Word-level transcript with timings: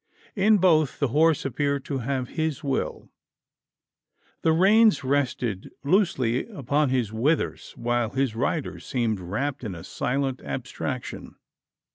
In 0.35 0.57
both, 0.57 0.97
the 0.97 1.09
horse 1.09 1.45
appeared 1.45 1.85
to 1.85 1.99
have 1.99 2.29
his 2.29 2.63
will: 2.63 3.11
the 4.41 4.51
reins 4.51 5.03
rested 5.03 5.69
loosely 5.83 6.47
upon 6.47 6.89
his 6.89 7.13
withers; 7.13 7.73
while 7.77 8.09
his 8.09 8.35
rider 8.35 8.79
seemed 8.79 9.19
wrapped 9.19 9.63
in 9.63 9.75
a 9.75 9.83
silent 9.83 10.41
abstraction. 10.43 11.35